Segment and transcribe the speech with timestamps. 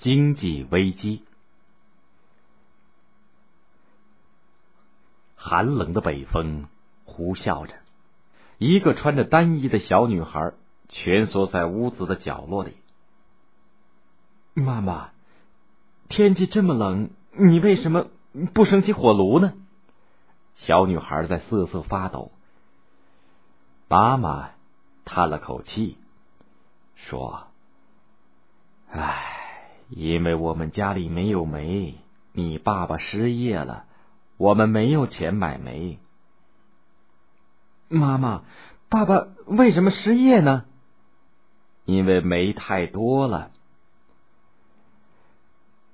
[0.00, 1.24] 经济危机。
[5.36, 6.68] 寒冷的北风
[7.04, 7.74] 呼啸着，
[8.58, 10.52] 一个穿着单衣的小女孩
[10.88, 12.76] 蜷缩在屋子的角落里。
[14.54, 15.10] 妈妈，
[16.08, 18.06] 天气这么冷，你为什么
[18.52, 19.54] 不升起火炉呢？
[20.56, 22.32] 小女孩在瑟瑟发抖。
[23.88, 24.50] 妈妈
[25.04, 25.96] 叹了口气，
[26.96, 27.48] 说
[28.92, 29.29] ：“唉，
[29.90, 31.96] 因为我们家里没有煤，
[32.32, 33.84] 你爸爸失业了。”
[34.40, 35.98] 我们没有钱买煤，
[37.90, 38.42] 妈妈，
[38.88, 40.64] 爸爸为什么失业呢？
[41.84, 43.50] 因为煤太多了。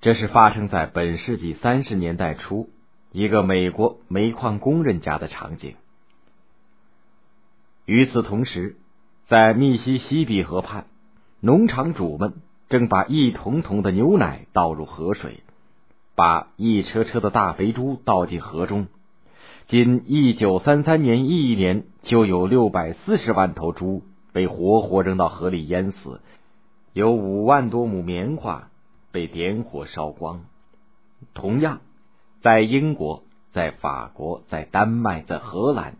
[0.00, 2.70] 这是发生在本世纪三十年代初
[3.10, 5.74] 一个美国煤矿工人家的场景。
[7.86, 8.76] 与此同时，
[9.26, 10.86] 在密西西比河畔，
[11.40, 12.34] 农场主们
[12.68, 15.42] 正把一桶桶的牛奶倒入河水。
[16.14, 18.88] 把一车车的大肥猪倒进河中，
[19.68, 24.02] 仅一九三三年一年就有六百四十万头猪
[24.32, 26.20] 被活活扔到河里淹死，
[26.92, 28.68] 有五万多亩棉花
[29.12, 30.40] 被点火烧光。
[31.34, 31.80] 同样，
[32.42, 33.22] 在英国、
[33.52, 35.94] 在法国、在丹麦、在荷兰，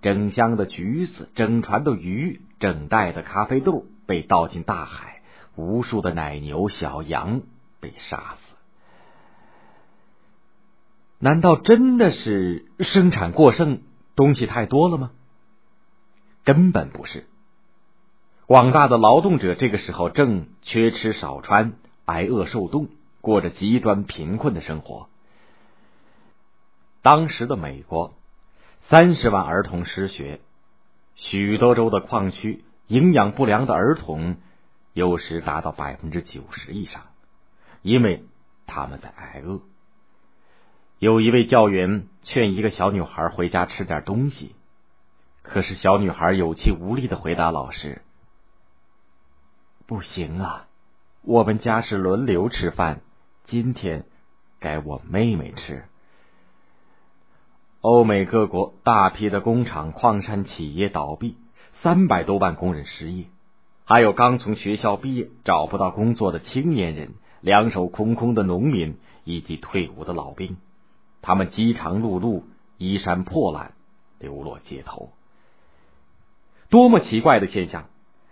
[0.00, 5.11] 整箱的橘子、整船的鱼、整袋的咖啡豆被倒进大海，
[5.56, 7.42] 无数的奶牛、小羊
[7.80, 8.56] 被杀死。
[11.18, 13.82] 难道真的是生产过剩，
[14.16, 15.10] 东西太多了吗？
[16.44, 17.26] 根本不是。
[18.46, 22.88] 广大的劳动者这个时候正缺吃少穿，挨饿受冻，
[23.20, 25.08] 过着极端贫困的生活。
[27.02, 28.14] 当时的美国，
[28.88, 30.40] 三十万儿童失学，
[31.14, 34.36] 许多州的矿区营养不良的儿童
[34.92, 37.02] 有时达到百分之九十以上，
[37.82, 38.24] 因为
[38.66, 39.60] 他们在挨饿。
[40.98, 44.54] 有一位教员劝一个小女孩回家吃点东西，
[45.42, 48.02] 可是小女孩有气无力的回答老师
[49.88, 50.68] ：“不行啊，
[51.22, 53.00] 我们家是轮流吃饭，
[53.46, 54.04] 今天
[54.60, 55.84] 该我妹妹吃。”
[57.80, 61.36] 欧美各国大批的工厂、矿山企业倒闭，
[61.82, 63.24] 三百多万工人失业，
[63.94, 67.10] 还有刚从学校毕业找不到工作的青年人，
[67.42, 70.56] 两手空空的农民，以及退伍的老兵。
[71.20, 72.42] 他们饥肠辘辘，
[72.78, 73.74] 衣衫破烂，
[74.18, 75.10] 流落街头。
[76.70, 77.84] 多么奇怪的现象！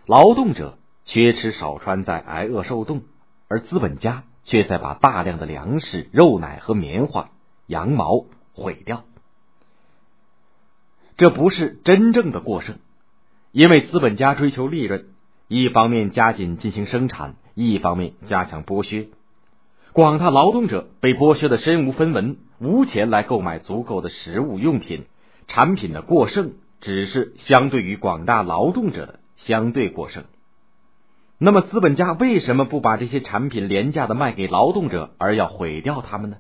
[0.06, 3.02] 劳动者缺吃少穿，在挨饿受冻，
[3.46, 7.28] 而资本家却在把大量的粮食、肉奶和棉花、
[7.66, 9.04] 羊毛毁掉。
[11.18, 12.78] 这不是真正的过剩，
[13.52, 15.10] 因为资本家追求利润，
[15.50, 19.08] 一方面加紧进行生产，一方面加强剥削。
[19.92, 22.36] 广大劳动者被剥削的身无分文。
[22.60, 25.06] 无钱来购买足够的食物用品，
[25.48, 30.22] 产品的过剩只是相对于广大劳动者的相对过剩。
[31.38, 36.36] 那么，资本家为什么不把这些产品廉价的卖给劳动者，而要毁掉他们呢？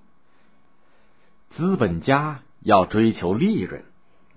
[1.56, 3.82] 资本家要追求利润，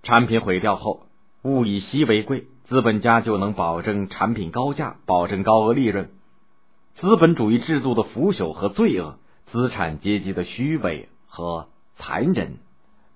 [0.02, 1.06] 产品毁掉后，
[1.44, 6.10] 物以稀为贵，资本家就能保证产品高价，保证高额利润。
[6.96, 9.18] 资本主义制度的腐朽和罪恶，
[9.52, 11.68] 资产阶级的虚伪和。
[11.96, 12.58] 残忍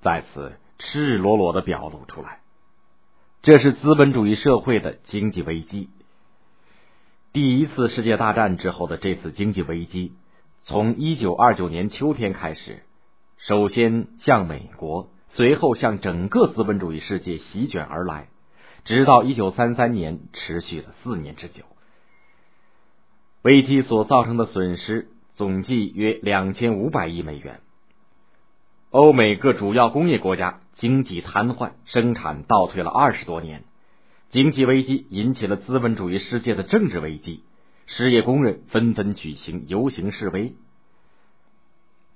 [0.04, 2.42] 在此赤裸裸的表露出来，
[3.42, 5.90] 这是资本主义社会的经济危机。
[7.34, 10.14] 第一次世界大战之后的这次经济危机，
[10.62, 12.84] 从一九二九年秋天开始，
[13.40, 18.30] 首先向美国，随后向整个资本主义世界席卷而来，
[18.86, 21.64] 直到一九三三年，持续了四年之久。
[23.44, 27.60] 危机所造成的损失总计约两千五百亿美元。
[28.90, 33.64] 欧美各主要工业国家经济瘫痪，生产倒退了二十多年。
[34.32, 37.44] 经济危机引起了资本主义世界的政治危机，
[37.86, 40.54] 失业工人纷纷举行游行示威，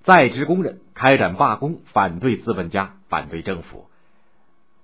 [0.04, 3.86] 在职工人开展罢工，反对资本家，反对政府。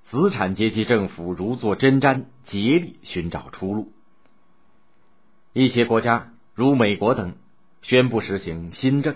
[0.09, 3.93] 资产阶级政府如坐针毡，竭力寻找出路。
[5.53, 7.35] 一些国家如美国等
[7.81, 9.15] 宣布实行新政。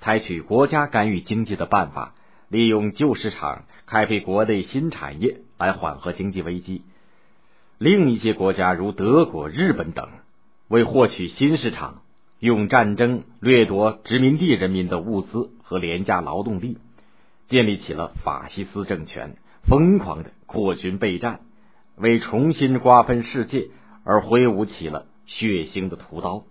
[0.00, 2.14] 采取国家干预经济的办法，
[2.48, 6.82] 利用旧市场开辟国内新产业来缓和经济危机。
[7.78, 10.08] 另一些国家如德国、日本等，
[10.68, 12.02] 为获取新市场，
[12.38, 16.78] 用战争掠夺殖民地人民的物资和廉价劳动力，
[17.48, 21.40] 建立起了法西斯政权，疯狂的扩军备战，
[21.96, 23.68] 为重新瓜分世界
[24.04, 26.44] 而挥舞起了血腥的屠刀。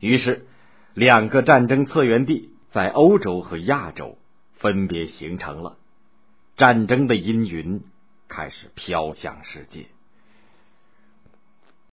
[0.00, 0.46] 于是，
[0.94, 4.16] 两个战争策源地在欧洲和亚洲
[4.54, 5.76] 分别形成了，
[6.56, 7.82] 战争的阴云
[8.28, 9.86] 开始飘向世界。